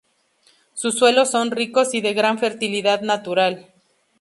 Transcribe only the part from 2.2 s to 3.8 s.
fertilidad natural.